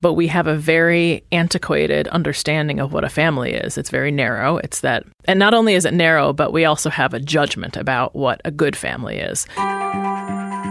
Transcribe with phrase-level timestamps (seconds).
[0.00, 3.76] but we have a very antiquated understanding of what a family is.
[3.76, 4.58] It's very narrow.
[4.58, 8.14] It's that, and not only is it narrow, but we also have a judgment about
[8.14, 9.46] what a good family is.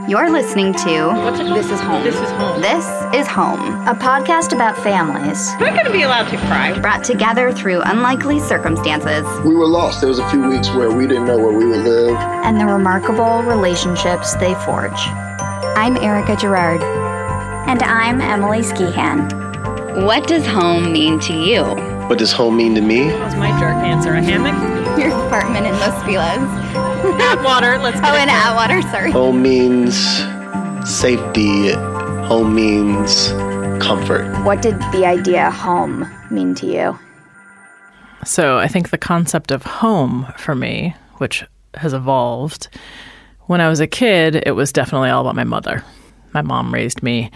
[0.08, 1.58] You're listening to What's it called?
[1.58, 2.04] This is Home.
[2.04, 2.62] This is home.
[2.62, 3.60] This is Home,
[3.90, 6.80] a podcast about families I'm not going to be allowed to cry.
[6.80, 10.00] brought together through unlikely circumstances We were lost.
[10.00, 12.16] There was a few weeks where we didn't know where we would live.
[12.16, 14.98] and the remarkable relationships they forge.
[15.76, 16.82] I'm Erica Gerard.
[17.68, 20.06] And I'm Emily Skihan.
[20.06, 21.64] What does home mean to you?
[22.08, 23.10] What does home mean to me?
[23.10, 24.14] That was my jerk answer.
[24.14, 24.56] A hammock?
[24.98, 27.44] Your apartment in Los Feliz.
[27.44, 27.78] Water.
[27.78, 29.12] Let's Oh, in Atwater, sorry.
[29.12, 29.98] Home means
[30.90, 31.74] safety.
[32.28, 33.32] Home means
[33.84, 34.46] comfort.
[34.46, 37.00] What did the idea home mean to you?
[38.24, 42.70] So I think the concept of home for me, which has evolved,
[43.48, 45.84] when I was a kid, it was definitely all about my mother.
[46.34, 47.32] My mom raised me.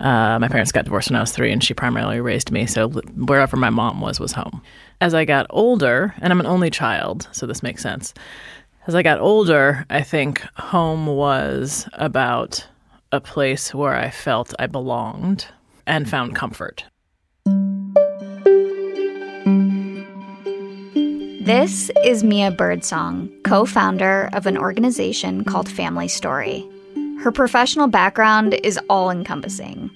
[0.00, 2.66] Uh, my parents got divorced when I was three, and she primarily raised me.
[2.66, 4.62] So wherever my mom was, was home.
[5.00, 8.12] As I got older, and I'm an only child, so this makes sense.
[8.86, 12.66] As I got older, I think home was about
[13.12, 15.46] a place where I felt I belonged
[15.86, 16.84] and found comfort.
[21.46, 26.68] This is Mia Birdsong, co founder of an organization called Family Story.
[27.22, 29.90] Her professional background is all encompassing.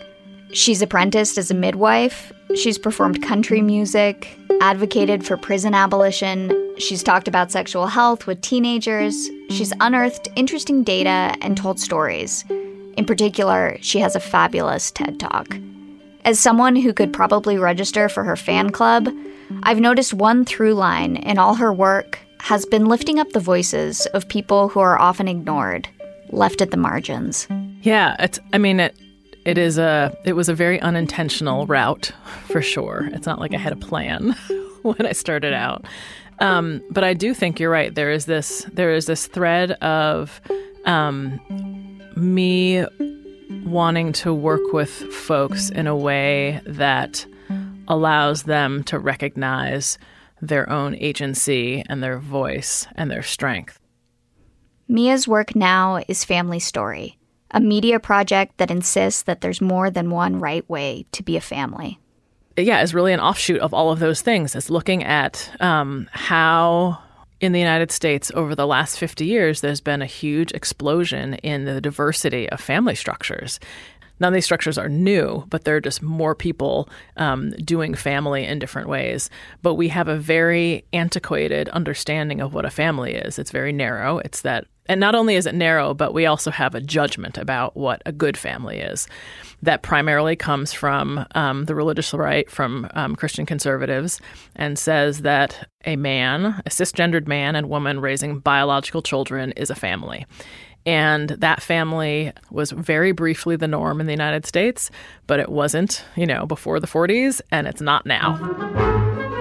[0.52, 7.28] She's apprenticed as a midwife, she's performed country music, advocated for prison abolition, she's talked
[7.28, 12.44] about sexual health with teenagers, she's unearthed interesting data and told stories.
[12.96, 15.56] In particular, she has a fabulous TED Talk.
[16.24, 19.08] As someone who could probably register for her fan club,
[19.62, 24.06] I've noticed one through line in all her work has been lifting up the voices
[24.06, 25.88] of people who are often ignored,
[26.30, 27.48] left at the margins.
[27.82, 28.38] Yeah, it's.
[28.52, 28.96] I mean, it.
[29.44, 30.16] It is a.
[30.24, 32.12] It was a very unintentional route,
[32.46, 33.08] for sure.
[33.12, 34.32] It's not like I had a plan
[34.82, 35.84] when I started out,
[36.40, 37.94] um, but I do think you're right.
[37.94, 38.66] There is this.
[38.72, 40.40] There is this thread of
[40.84, 41.40] um,
[42.16, 42.84] me
[43.64, 47.26] wanting to work with folks in a way that
[47.88, 49.98] allows them to recognize
[50.40, 53.78] their own agency and their voice and their strength.
[54.90, 57.16] Mia's work now is Family Story,
[57.52, 61.40] a media project that insists that there's more than one right way to be a
[61.40, 62.00] family.
[62.56, 64.56] yeah, is really an offshoot of all of those things.
[64.56, 66.98] It's looking at um, how
[67.40, 71.66] in the United States over the last 50 years, there's been a huge explosion in
[71.66, 73.60] the diversity of family structures.
[74.20, 78.44] None of these structures are new, but there are just more people um, doing family
[78.44, 79.30] in different ways.
[79.62, 83.38] But we have a very antiquated understanding of what a family is.
[83.38, 84.18] It's very narrow.
[84.18, 87.76] It's that, and not only is it narrow, but we also have a judgment about
[87.76, 89.06] what a good family is.
[89.62, 94.20] That primarily comes from um, the religious right, from um, Christian conservatives,
[94.56, 99.76] and says that a man, a cisgendered man and woman raising biological children, is a
[99.76, 100.26] family.
[100.84, 104.90] And that family was very briefly the norm in the United States,
[105.28, 108.34] but it wasn't, you know, before the 40s, and it's not now.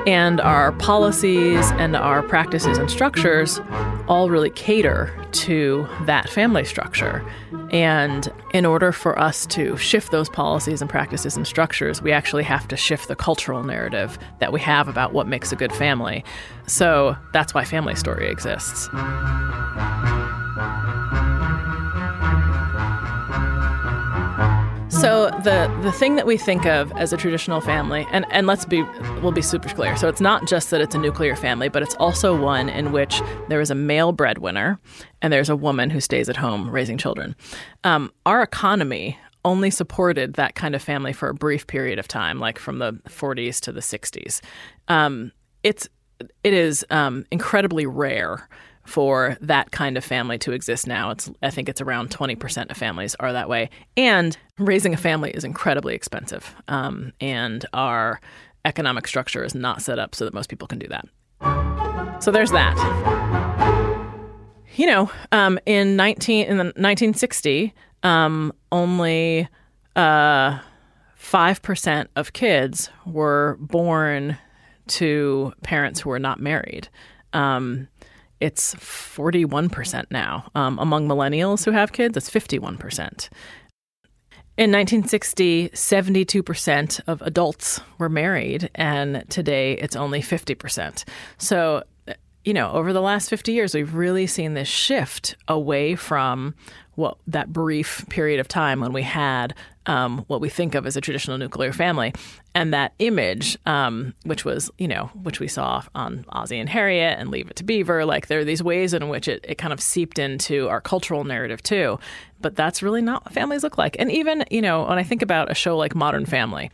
[0.06, 3.60] And our policies and our practices and structures
[4.10, 7.24] all really cater to that family structure.
[7.72, 12.44] And in order for us to shift those policies and practices and structures, we actually
[12.44, 16.26] have to shift the cultural narrative that we have about what makes a good family.
[16.66, 18.90] So that's why Family Story exists.
[25.00, 28.66] So the the thing that we think of as a traditional family, and, and let's
[28.66, 28.84] be
[29.22, 29.96] we'll be super clear.
[29.96, 33.22] So it's not just that it's a nuclear family, but it's also one in which
[33.48, 34.78] there is a male breadwinner
[35.22, 37.34] and there's a woman who stays at home raising children.
[37.86, 42.38] Um, our economy only supported that kind of family for a brief period of time,
[42.38, 44.42] like from the 40s to the 60s.
[44.90, 45.32] Um,
[45.64, 45.88] it's
[46.44, 48.50] it is um, incredibly rare
[48.90, 51.12] for that kind of family to exist now.
[51.12, 53.70] It's I think it's around 20% of families are that way.
[53.96, 56.56] And raising a family is incredibly expensive.
[56.68, 58.20] Um, and our
[58.66, 61.06] economic structure is not set up so that most people can do that.
[62.22, 62.76] So there's that.
[64.76, 69.48] You know, um, in 19 in the 1960, um, only
[69.96, 70.60] uh,
[71.22, 74.38] 5% of kids were born
[74.88, 76.90] to parents who were not married.
[77.34, 77.88] Um,
[78.40, 80.50] it's 41% now.
[80.56, 83.30] Um, among millennials who have kids, it's 51%.
[84.58, 91.06] In 1960, 72% of adults were married, and today it's only 50%.
[91.38, 91.84] So,
[92.44, 96.56] you know, over the last 50 years, we've really seen this shift away from
[97.00, 99.56] what that brief period of time when we had
[99.86, 102.14] um, what we think of as a traditional nuclear family,
[102.54, 107.18] and that image, um, which was you know which we saw on Ozzie and Harriet
[107.18, 109.74] and Leave It to Beaver, like there are these ways in which it, it kind
[109.74, 111.98] of seeped into our cultural narrative too.
[112.42, 113.96] But that's really not what families look like.
[113.98, 116.70] And even you know when I think about a show like Modern Family,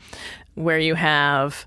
[0.56, 1.66] where you have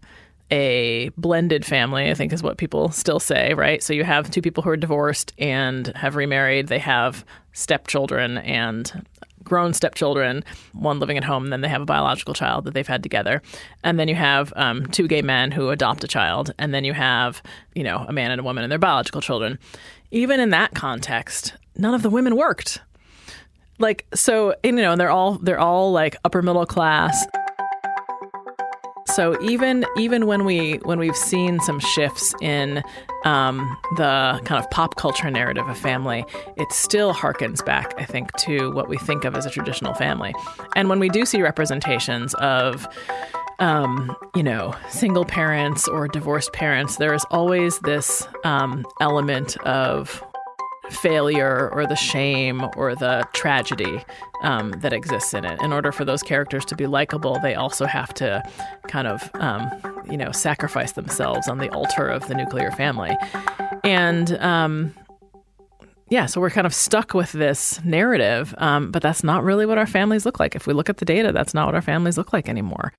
[0.51, 3.83] a blended family, I think is what people still say, right?
[3.83, 6.69] So you have two people who are divorced and have remarried.
[6.69, 7.25] They have
[7.59, 9.05] stepchildren and
[9.43, 12.87] grown stepchildren, one living at home, and then they have a biological child that they've
[12.87, 13.43] had together.
[13.83, 16.93] And then you have um, two gay men who adopt a child, and then you
[16.93, 17.43] have,
[17.75, 19.59] you know, a man and a woman and their biological children.
[20.11, 22.81] Even in that context, none of the women worked.
[23.79, 27.25] Like so, you know, and they're all they're all like upper middle class.
[29.15, 32.83] So even even when we when we've seen some shifts in
[33.25, 36.25] um, the kind of pop culture narrative of family,
[36.57, 40.35] it still harkens back, I think, to what we think of as a traditional family.
[40.77, 42.87] And when we do see representations of
[43.59, 50.23] um, you know, single parents or divorced parents, there is always this um, element of
[50.91, 54.03] failure or the shame or the tragedy
[54.43, 55.61] um, that exists in it.
[55.63, 58.43] In order for those characters to be likable, they also have to
[58.87, 59.71] kind of, um,
[60.11, 63.17] you know, sacrifice themselves on the altar of the nuclear family.
[63.85, 64.95] And, um,
[66.11, 69.77] yeah, so we're kind of stuck with this narrative, um, but that's not really what
[69.77, 70.55] our families look like.
[70.55, 72.95] If we look at the data, that's not what our families look like anymore.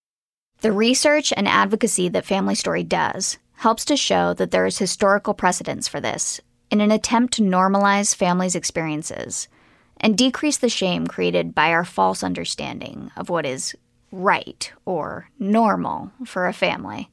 [0.61, 5.33] The research and advocacy that Family Story does helps to show that there is historical
[5.33, 6.39] precedence for this
[6.71, 9.47] in an attempt to normalize families' experiences
[9.99, 13.75] and decrease the shame created by our false understanding of what is
[14.11, 17.09] right or normal for a family.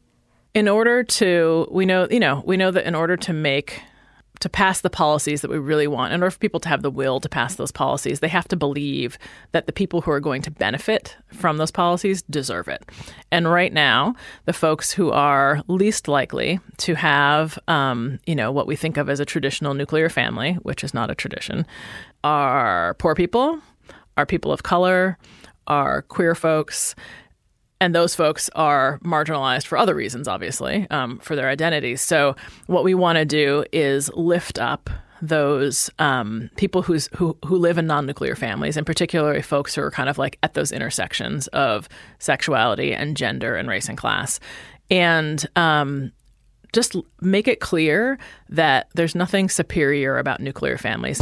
[0.54, 3.82] In order to, we know, you know, we know that in order to make
[4.40, 6.90] to pass the policies that we really want, in order for people to have the
[6.90, 9.18] will to pass those policies, they have to believe
[9.52, 12.84] that the people who are going to benefit from those policies deserve it.
[13.32, 18.66] And right now, the folks who are least likely to have, um, you know, what
[18.66, 21.66] we think of as a traditional nuclear family, which is not a tradition,
[22.22, 23.60] are poor people,
[24.16, 25.18] are people of color,
[25.66, 26.94] are queer folks,
[27.80, 32.00] and those folks are marginalized for other reasons, obviously, um, for their identities.
[32.00, 32.36] So,
[32.66, 34.88] what we want to do is lift up
[35.22, 39.90] those um, people who's, who who live in non-nuclear families, and particularly folks who are
[39.90, 41.88] kind of like at those intersections of
[42.18, 44.40] sexuality and gender and race and class,
[44.90, 46.12] and um,
[46.72, 48.18] just make it clear
[48.48, 51.20] that there's nothing superior about nuclear families.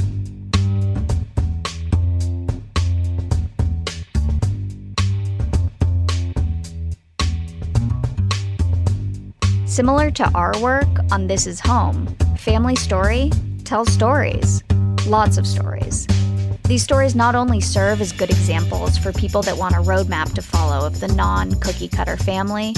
[9.74, 12.06] Similar to our work on This Is Home,
[12.38, 13.32] Family Story
[13.64, 14.62] tells stories,
[15.04, 16.06] lots of stories.
[16.68, 20.42] These stories not only serve as good examples for people that want a roadmap to
[20.42, 22.72] follow of the non cookie cutter family,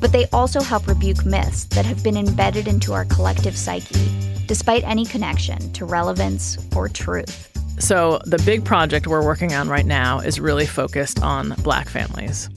[0.00, 4.08] but they also help rebuke myths that have been embedded into our collective psyche,
[4.46, 7.52] despite any connection to relevance or truth.
[7.78, 12.48] So, the big project we're working on right now is really focused on black families.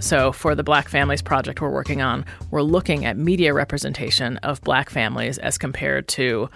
[0.00, 4.60] So, for the Black Families Project we're working on, we're looking at media representation of
[4.62, 6.48] black families as compared to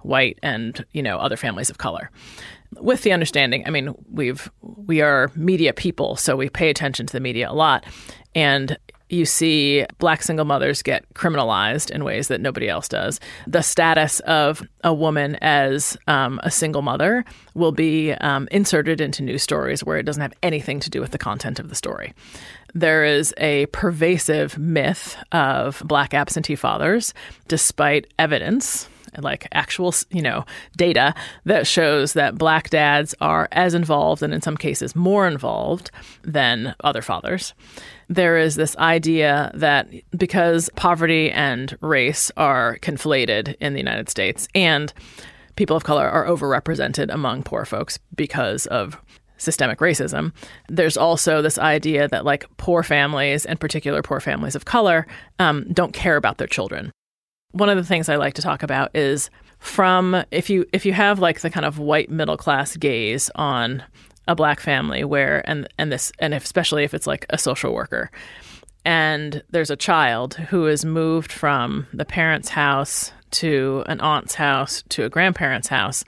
[0.00, 2.10] white and, you know, other families of color.
[2.80, 7.12] With the understanding, I mean, we've we are media people, so we pay attention to
[7.12, 7.86] the media a lot.
[8.34, 8.76] And
[9.10, 13.20] you see black single mothers get criminalized in ways that nobody else does.
[13.46, 19.22] The status of a woman as um, a single mother will be um, inserted into
[19.22, 22.12] news stories where it doesn't have anything to do with the content of the story.
[22.74, 27.14] There is a pervasive myth of black absentee fathers,
[27.48, 30.44] despite evidence like actual, you know,
[30.76, 35.90] data that shows that black dads are as involved and in some cases more involved
[36.22, 37.54] than other fathers.
[38.08, 44.48] There is this idea that because poverty and race are conflated in the United States
[44.54, 44.92] and
[45.56, 49.00] people of color are overrepresented among poor folks because of
[49.38, 50.32] systemic racism.
[50.68, 55.06] There's also this idea that like poor families, in particular poor families of color,
[55.38, 56.92] um, don't care about their children.
[57.52, 60.92] One of the things I like to talk about is from if you if you
[60.92, 63.82] have like the kind of white middle class gaze on
[64.28, 67.72] a black family where and and this and if, especially if it's like a social
[67.74, 68.10] worker
[68.84, 74.84] and there's a child who is moved from the parent's house to an aunt's house
[74.90, 76.04] to a grandparent's house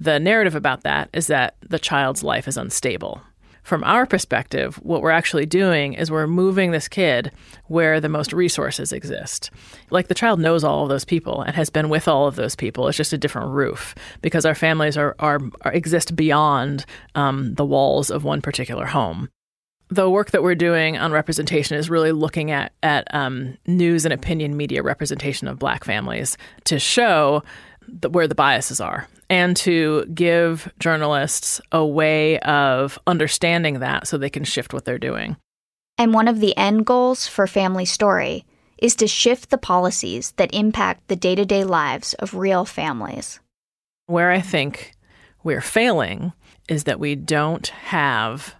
[0.00, 3.22] the narrative about that is that the child's life is unstable.
[3.64, 7.32] from our perspective, what we're actually doing is we're moving this kid
[7.64, 9.50] where the most resources exist.
[9.88, 12.54] Like the child knows all of those people and has been with all of those
[12.54, 12.86] people.
[12.88, 16.84] It's just a different roof because our families are, are, are exist beyond
[17.14, 19.30] um, the walls of one particular home
[19.90, 24.12] the work that we're doing on representation is really looking at at um, news and
[24.12, 27.42] opinion media representation of Black families to show
[27.88, 34.18] the, where the biases are and to give journalists a way of understanding that so
[34.18, 35.36] they can shift what they're doing.
[35.96, 38.44] And one of the end goals for Family Story
[38.78, 43.40] is to shift the policies that impact the day to day lives of real families.
[44.06, 44.92] Where I think
[45.42, 46.32] we're failing
[46.68, 48.54] is that we don't have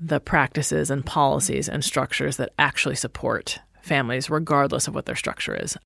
[0.00, 5.54] the practices and policies and structures that actually support families, regardless of what their structure
[5.54, 5.76] is.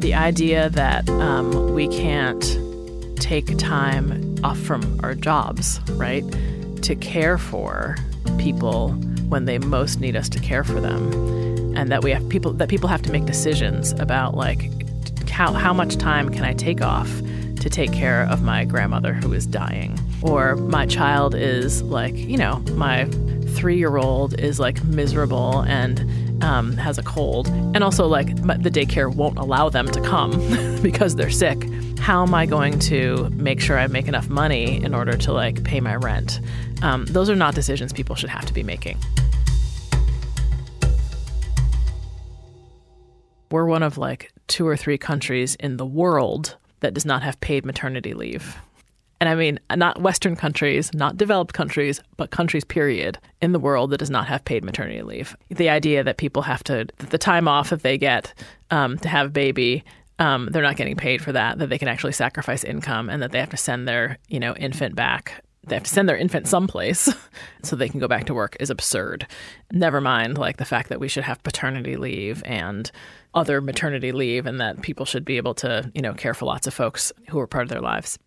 [0.00, 2.42] The idea that um, we can't
[3.16, 6.24] take time off from our jobs, right,
[6.82, 7.96] to care for
[8.38, 8.92] people
[9.28, 11.12] when they most need us to care for them,
[11.76, 14.70] and that we have people that people have to make decisions about like
[15.28, 17.08] how how much time can I take off
[17.60, 19.98] to take care of my grandmother who is dying.
[20.22, 23.04] Or my child is like, you know, my
[23.54, 26.00] three year old is like miserable and
[26.42, 27.48] um, has a cold.
[27.48, 30.32] And also, like, the daycare won't allow them to come
[30.82, 31.68] because they're sick.
[31.98, 35.62] How am I going to make sure I make enough money in order to like
[35.64, 36.40] pay my rent?
[36.82, 38.98] Um, those are not decisions people should have to be making.
[43.50, 47.38] We're one of like two or three countries in the world that does not have
[47.40, 48.56] paid maternity leave.
[49.20, 53.90] And I mean, not Western countries, not developed countries, but countries, period, in the world
[53.90, 55.36] that does not have paid maternity leave.
[55.50, 58.32] The idea that people have to, the time off that they get
[58.70, 59.84] um, to have a baby,
[60.18, 63.30] um, they're not getting paid for that, that they can actually sacrifice income and that
[63.30, 65.44] they have to send their, you know, infant back.
[65.66, 67.12] They have to send their infant someplace
[67.62, 69.26] so they can go back to work is absurd.
[69.70, 72.90] Never mind, like the fact that we should have paternity leave and
[73.34, 76.66] other maternity leave and that people should be able to, you know, care for lots
[76.66, 78.18] of folks who are part of their lives.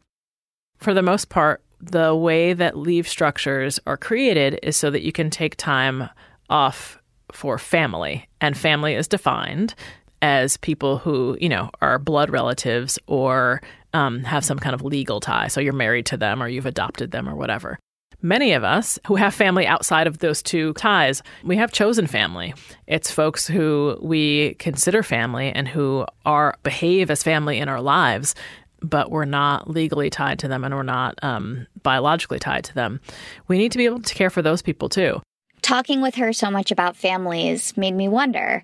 [0.77, 5.12] For the most part, the way that leave structures are created is so that you
[5.12, 6.10] can take time
[6.50, 7.00] off
[7.32, 8.27] for family.
[8.39, 9.75] And family is defined
[10.22, 13.62] as people who, you know, are blood relatives or
[13.94, 15.48] um, have some kind of legal tie.
[15.48, 17.77] So you're married to them or you've adopted them or whatever.
[18.22, 22.53] Many of us who have family outside of those two ties, we have chosen family.
[22.88, 28.34] It's folks who we consider family and who are behave as family in our lives,
[28.83, 32.99] but we're not legally tied to them and we're not um, biologically tied to them.
[33.47, 35.21] We need to be able to care for those people too.
[35.61, 38.63] Talking with her so much about families made me wonder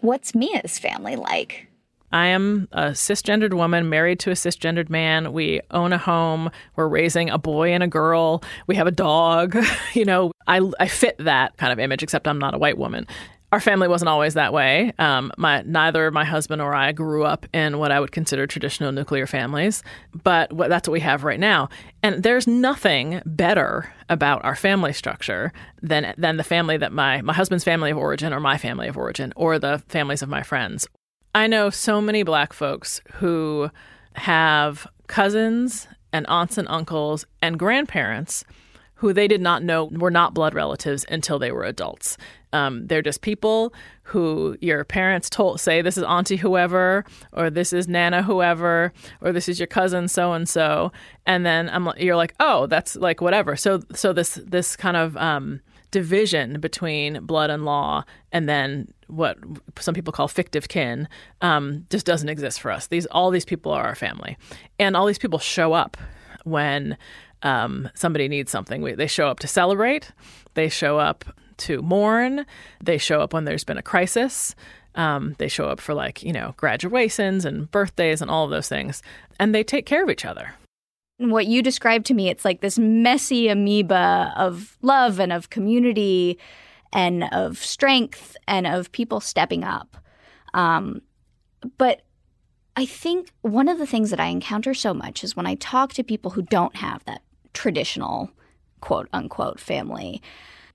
[0.00, 1.66] what's Mia's family like?
[2.10, 5.32] I am a cisgendered woman married to a cisgendered man.
[5.32, 6.50] We own a home.
[6.74, 8.42] We're raising a boy and a girl.
[8.66, 9.56] We have a dog.
[9.92, 13.06] you know, I, I fit that kind of image, except I'm not a white woman.
[13.50, 14.92] Our family wasn't always that way.
[14.98, 18.92] Um, my neither my husband or I grew up in what I would consider traditional
[18.92, 19.82] nuclear families,
[20.22, 21.70] but what, that's what we have right now.
[22.02, 27.32] And there's nothing better about our family structure than than the family that my my
[27.32, 30.86] husband's family of origin or my family of origin or the families of my friends
[31.34, 33.70] I know so many black folks who
[34.14, 38.44] have cousins and aunts and uncles and grandparents
[38.96, 42.16] who they did not know were not blood relatives until they were adults.
[42.52, 47.74] Um, they're just people who your parents told say this is auntie whoever or this
[47.74, 48.90] is nana whoever
[49.20, 50.90] or this is your cousin so and so
[51.26, 55.14] and then I'm you're like oh that's like whatever so so this this kind of
[55.18, 59.38] um, division between blood and law and then what
[59.78, 61.08] some people call fictive kin
[61.40, 62.86] um, just doesn't exist for us.
[62.86, 64.36] These all these people are our family,
[64.78, 65.96] and all these people show up
[66.44, 66.96] when
[67.42, 68.82] um, somebody needs something.
[68.82, 70.12] We, they show up to celebrate.
[70.54, 71.24] They show up
[71.58, 72.46] to mourn.
[72.82, 74.54] They show up when there's been a crisis.
[74.94, 78.68] Um, they show up for like you know graduations and birthdays and all of those
[78.68, 79.02] things,
[79.38, 80.54] and they take care of each other
[81.18, 86.38] what you described to me, it's like this messy amoeba of love and of community
[86.92, 89.96] and of strength and of people stepping up.
[90.54, 91.02] Um,
[91.76, 92.02] but
[92.76, 95.92] I think one of the things that I encounter so much is when I talk
[95.94, 97.22] to people who don't have that
[97.52, 98.30] traditional
[98.80, 100.22] quote unquote family.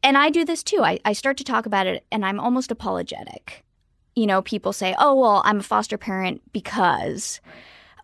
[0.03, 0.83] And I do this too.
[0.83, 3.63] I, I start to talk about it and I'm almost apologetic.
[4.15, 7.39] You know, people say, oh, well, I'm a foster parent because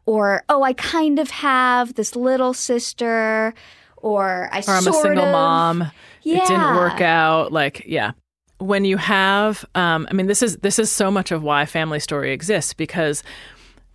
[0.09, 3.53] or oh, I kind of have this little sister,
[3.97, 5.91] or I or I'm a single of, mom.
[6.23, 6.37] Yeah.
[6.37, 7.51] It didn't work out.
[7.51, 8.13] Like, yeah.
[8.57, 11.99] When you have, um, I mean, this is this is so much of why Family
[11.99, 13.21] Story exists because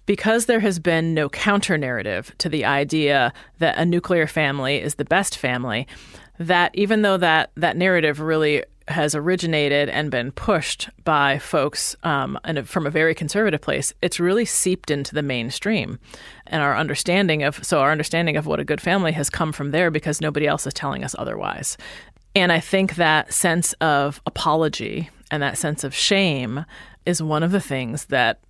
[0.06, 4.94] because there has been no counter narrative to the idea that a nuclear family is
[4.94, 5.88] the best family,
[6.38, 12.38] that even though that, that narrative really has originated and been pushed by folks um,
[12.64, 15.98] from a very conservative place, it's really seeped into the mainstream,
[16.46, 19.70] and our understanding of so our understanding of what a good family has come from
[19.70, 21.78] there because nobody else is telling us otherwise.
[22.36, 26.66] And I think that sense of apology and that sense of shame
[27.06, 28.40] is one of the things that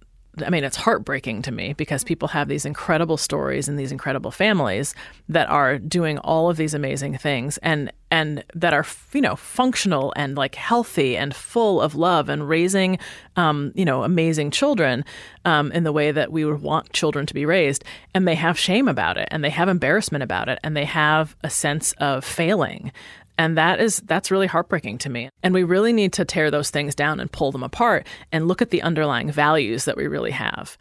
[0.45, 4.31] I mean, it's heartbreaking to me because people have these incredible stories and these incredible
[4.31, 4.95] families
[5.29, 10.13] that are doing all of these amazing things and and that are you know functional
[10.17, 12.99] and like healthy and full of love and raising
[13.37, 15.05] um, you know amazing children
[15.45, 17.85] um, in the way that we would want children to be raised.
[18.15, 21.37] And they have shame about it and they have embarrassment about it and they have
[21.43, 22.93] a sense of failing
[23.39, 25.31] and that is that's really heartbreaking to me.
[25.43, 28.63] And we really need to tear those things down and pull them apart and look
[28.63, 30.79] at the underlying values that we really have.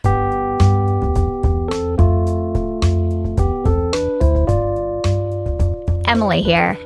[6.05, 6.77] Emily here.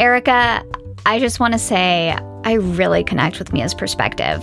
[0.00, 0.64] Erica,
[1.06, 4.42] I just want to say I really connect with Mia's perspective.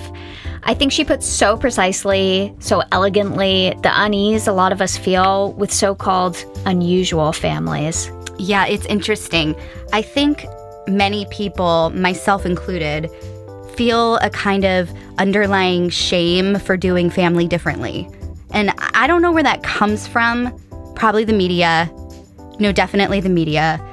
[0.63, 5.53] I think she puts so precisely, so elegantly, the unease a lot of us feel
[5.53, 8.11] with so called unusual families.
[8.37, 9.55] Yeah, it's interesting.
[9.91, 10.45] I think
[10.87, 13.09] many people, myself included,
[13.75, 18.09] feel a kind of underlying shame for doing family differently.
[18.51, 20.57] And I don't know where that comes from.
[20.95, 21.89] Probably the media.
[22.59, 23.79] No, definitely the media.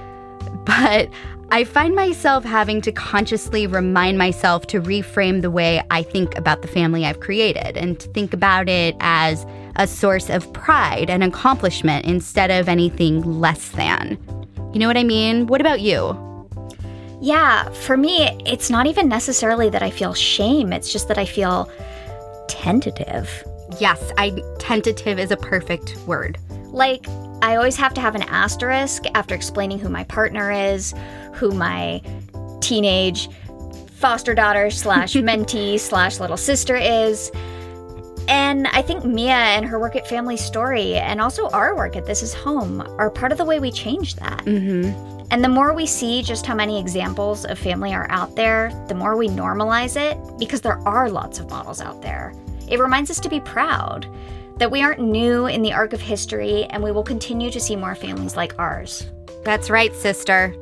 [0.68, 1.08] But
[1.50, 6.60] I find myself having to consciously remind myself to reframe the way I think about
[6.60, 11.24] the family I've created and to think about it as a source of pride and
[11.24, 14.18] accomplishment instead of anything less than.
[14.74, 15.46] You know what I mean?
[15.46, 16.27] What about you?
[17.20, 21.24] Yeah, for me, it's not even necessarily that I feel shame, it's just that I
[21.24, 21.70] feel
[22.48, 23.44] tentative.
[23.80, 26.38] Yes, I tentative is a perfect word.
[26.66, 27.06] Like,
[27.42, 30.94] I always have to have an asterisk after explaining who my partner is,
[31.34, 32.02] who my
[32.60, 33.28] teenage
[33.92, 37.30] foster daughter slash mentee slash little sister is.
[38.28, 42.04] And I think Mia and her work at Family Story and also our work at
[42.06, 44.44] This Is Home are part of the way we change that.
[44.44, 45.17] Mm-hmm.
[45.30, 48.94] And the more we see just how many examples of family are out there, the
[48.94, 52.32] more we normalize it because there are lots of models out there.
[52.66, 54.06] It reminds us to be proud
[54.56, 57.76] that we aren't new in the arc of history and we will continue to see
[57.76, 59.06] more families like ours.
[59.44, 60.54] That's right, sister.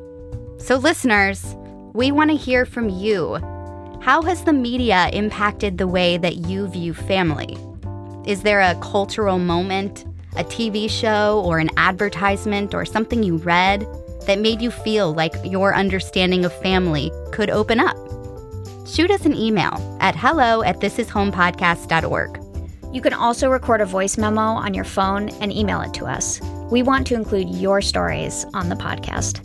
[0.59, 1.55] So, listeners,
[1.93, 3.37] we want to hear from you.
[4.01, 7.57] How has the media impacted the way that you view family?
[8.27, 10.05] Is there a cultural moment,
[10.37, 13.87] a TV show, or an advertisement, or something you read?
[14.27, 17.97] That made you feel like your understanding of family could open up?
[18.87, 22.41] Shoot us an email at hello at thisishomepodcast.org.
[22.95, 26.41] You can also record a voice memo on your phone and email it to us.
[26.71, 29.45] We want to include your stories on the podcast.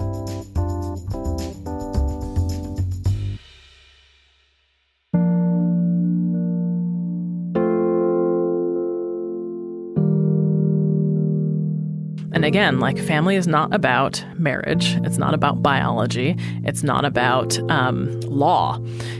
[12.51, 16.35] Again, like family is not about marriage, it's not about biology,
[16.65, 18.77] it's not about um, law.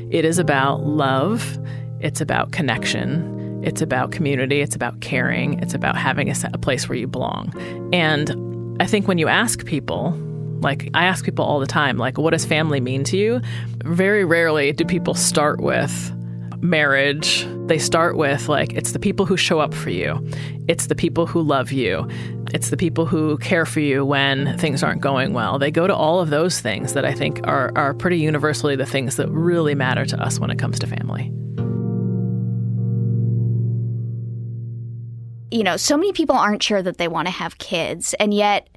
[0.09, 1.57] It is about love,
[2.01, 6.89] it's about connection, it's about community, it's about caring, it's about having a, a place
[6.89, 7.53] where you belong.
[7.93, 10.11] And I think when you ask people,
[10.59, 13.39] like I ask people all the time, like, what does family mean to you?
[13.85, 16.13] Very rarely do people start with
[16.61, 17.47] marriage.
[17.67, 20.21] They start with like, it's the people who show up for you,
[20.67, 22.09] it's the people who love you,
[22.53, 25.57] it's the people who care for you when things aren't going well.
[25.57, 28.85] They go to all of those things that I think are, are pretty universally the
[28.85, 31.31] things that really matter to us when it comes to family.
[35.53, 38.69] You know, so many people aren't sure that they want to have kids, and yet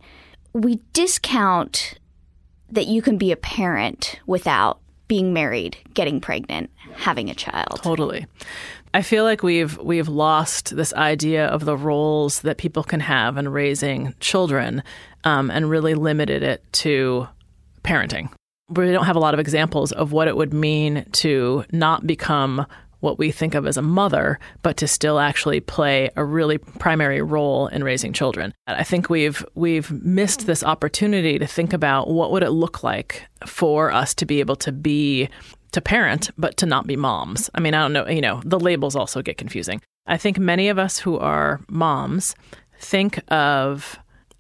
[0.53, 1.99] we discount
[2.71, 7.81] that you can be a parent without being married, getting pregnant, having a child.
[7.83, 8.27] Totally.
[8.95, 13.37] I feel like we've we've lost this idea of the roles that people can have
[13.37, 14.85] in raising children,
[15.25, 17.29] um, and really limited it to
[17.83, 18.31] parenting.
[18.69, 22.67] We don't have a lot of examples of what it would mean to not become
[23.01, 27.21] what we think of as a mother, but to still actually play a really primary
[27.21, 28.55] role in raising children.
[28.69, 33.27] I think we've we've missed this opportunity to think about what would it look like
[33.45, 35.29] for us to be able to be
[35.75, 37.51] to parent, but to not be moms.
[37.55, 39.81] I mean, I don't know, you know, the labels also get confusing.
[40.07, 42.35] I think many of us who are moms
[42.81, 43.99] think of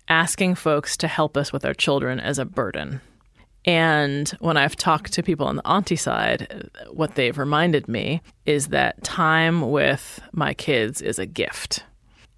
[0.08, 3.00] asking folks to help us with our children as a burden.
[3.64, 8.68] And when I've talked to people on the auntie side, what they've reminded me is
[8.68, 11.82] that time with my kids is a gift.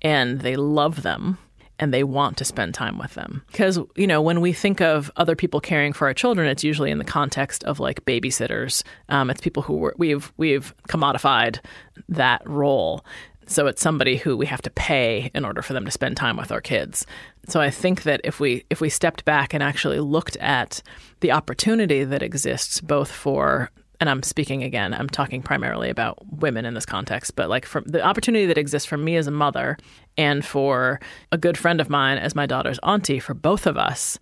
[0.03, 1.39] and they love them
[1.79, 3.43] and they want to spend time with them.
[3.51, 6.91] Because, you know, when we think of other people caring for our children, it's usually
[6.91, 8.83] in the context of like babysitters.
[9.09, 11.61] Um, it's people who we've we've commodified
[12.09, 13.05] that role.
[13.49, 16.37] So it's somebody who we have to pay in order for them to spend time
[16.37, 17.07] with our kids.
[17.49, 20.83] So I think that if we if we stepped back and actually looked at
[21.21, 26.65] the opportunity that exists both for and I'm speaking again, I'm talking primarily about women
[26.65, 29.77] in this context, but like from the opportunity that exists for me as a mother
[30.19, 31.01] and for
[31.33, 34.19] a good friend of mine as my daughter's auntie, for both of us,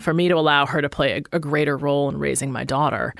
[0.00, 3.14] for me to allow her to play a, a greater role in raising my daughter,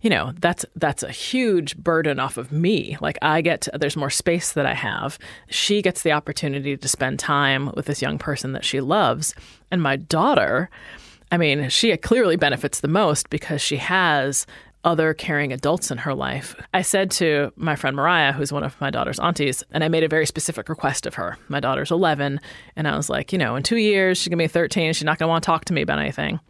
[0.00, 2.96] you know, that's that's a huge burden off of me.
[3.00, 5.16] Like I get to, there's more space that I have.
[5.48, 9.34] She gets the opportunity to spend time with this young person that she loves,
[9.70, 10.70] and my daughter
[11.32, 14.46] I mean, she clearly benefits the most because she has
[14.84, 16.54] other caring adults in her life.
[16.74, 20.04] I said to my friend Mariah, who's one of my daughter's aunties, and I made
[20.04, 21.38] a very specific request of her.
[21.48, 22.40] My daughter's 11,
[22.76, 24.92] and I was like, you know, in two years, she's to be 13.
[24.92, 26.40] She's not want to talk to me about anything.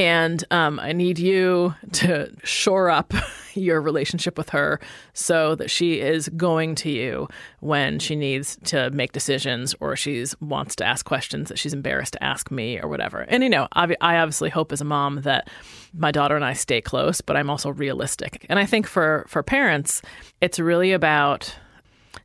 [0.00, 3.12] And um, I need you to shore up
[3.54, 4.80] your relationship with her
[5.12, 10.24] so that she is going to you when she needs to make decisions or she
[10.40, 13.26] wants to ask questions that she's embarrassed to ask me or whatever.
[13.28, 15.50] And, you know, I, I obviously hope as a mom that
[15.92, 18.46] my daughter and I stay close, but I'm also realistic.
[18.48, 20.00] And I think for, for parents,
[20.40, 21.54] it's really about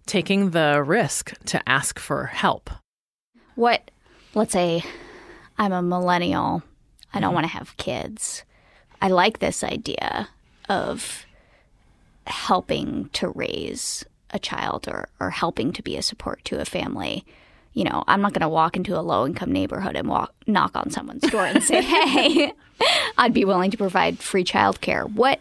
[0.05, 2.69] taking the risk to ask for help.
[3.55, 3.91] What,
[4.33, 4.81] let's say
[5.57, 6.63] I'm a millennial
[7.15, 8.43] I don't want to have kids.
[9.01, 10.29] I like this idea
[10.69, 11.25] of
[12.27, 17.25] helping to raise a child or, or helping to be a support to a family.
[17.73, 20.75] You know, I'm not going to walk into a low income neighborhood and walk, knock
[20.75, 22.53] on someone's door and say, hey,
[23.17, 25.09] I'd be willing to provide free childcare.
[25.11, 25.39] What,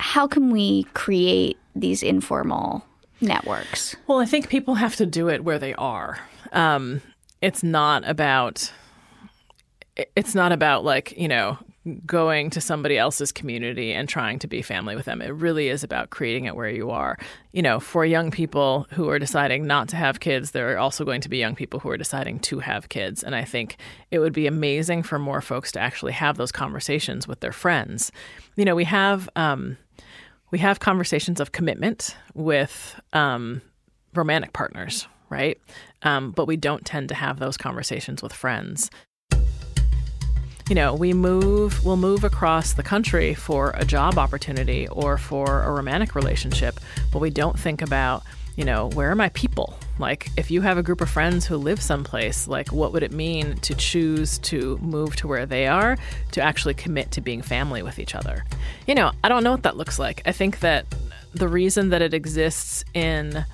[0.00, 2.84] how can we create these informal
[3.20, 3.96] networks?
[4.06, 6.18] Well, I think people have to do it where they are.
[6.52, 7.02] Um,
[7.40, 8.72] it's not about
[9.96, 11.58] it's not about like, you know,
[12.06, 15.20] going to somebody else's community and trying to be family with them.
[15.20, 17.18] It really is about creating it where you are.
[17.52, 21.04] You know, for young people who are deciding not to have kids, there are also
[21.04, 23.22] going to be young people who are deciding to have kids.
[23.22, 23.76] And I think
[24.10, 28.10] it would be amazing for more folks to actually have those conversations with their friends.
[28.56, 29.76] You know, we have um,
[30.50, 33.60] we have conversations of commitment with um,
[34.14, 35.60] romantic partners, right?
[36.02, 38.90] Um, but we don't tend to have those conversations with friends
[40.68, 45.62] you know, we move, we'll move across the country for a job opportunity or for
[45.62, 46.80] a romantic relationship,
[47.12, 48.22] but we don't think about,
[48.56, 49.78] you know, where are my people?
[49.98, 53.12] Like, if you have a group of friends who live someplace, like, what would it
[53.12, 55.98] mean to choose to move to where they are,
[56.32, 58.44] to actually commit to being family with each other?
[58.86, 60.22] You know, I don't know what that looks like.
[60.24, 60.86] I think that
[61.34, 63.44] the reason that it exists in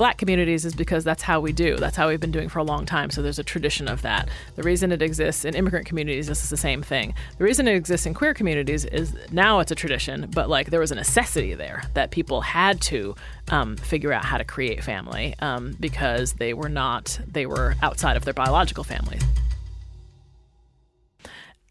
[0.00, 1.76] black communities is because that's how we do.
[1.76, 3.10] That's how we've been doing for a long time.
[3.10, 4.30] So there's a tradition of that.
[4.56, 7.12] The reason it exists in immigrant communities this is the same thing.
[7.36, 10.80] The reason it exists in queer communities is now it's a tradition, but like there
[10.80, 13.14] was a necessity there that people had to
[13.50, 18.16] um, figure out how to create family um, because they were not they were outside
[18.16, 19.22] of their biological families.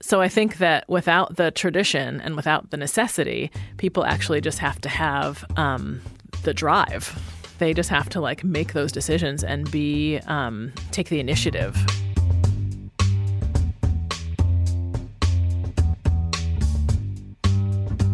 [0.03, 4.79] So I think that without the tradition and without the necessity, people actually just have
[4.81, 6.01] to have um,
[6.43, 11.19] the drive they just have to like make those decisions and be um, take the
[11.19, 11.75] initiative.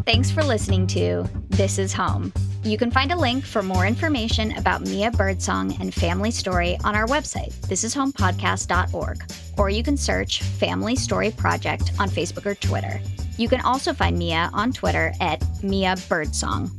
[0.05, 2.31] Thanks for listening to This Is Home.
[2.63, 6.95] You can find a link for more information about Mia Birdsong and Family Story on
[6.95, 9.23] our website, thisishomepodcast.org,
[9.57, 12.99] or you can search Family Story Project on Facebook or Twitter.
[13.37, 16.71] You can also find Mia on Twitter at Mia Birdsong.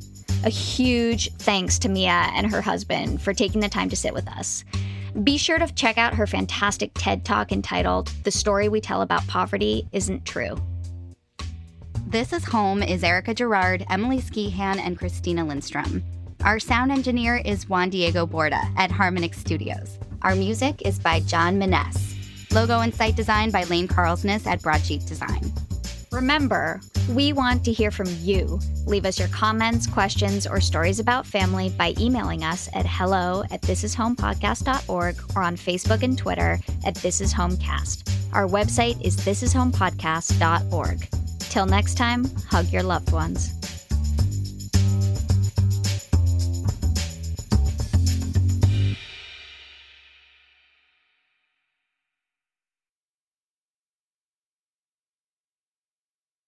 [0.45, 4.29] A huge thanks to Mia and her husband for taking the time to sit with
[4.29, 4.65] us.
[5.25, 9.27] Be sure to check out her fantastic TED Talk entitled The Story We Tell About
[9.27, 10.57] Poverty Isn't True.
[12.07, 16.05] This is Home is Erica Gerard, Emily Skihan, and Christina Lindstrom.
[16.45, 19.99] Our sound engineer is Juan Diego Borda at Harmonix Studios.
[20.23, 22.15] Our music is by John Maness.
[22.53, 25.53] Logo and site design by Lane Carlsness at Broadsheet Design.
[26.13, 28.59] Remember, we want to hear from you.
[28.87, 33.63] Leave us your comments, questions, or stories about family by emailing us at hello at
[33.63, 38.13] thisishomepodcast.org or on Facebook and Twitter at thisishomecast.
[38.33, 41.09] Our website is thisishomepodcast.org.
[41.39, 43.56] Till next time, hug your loved ones.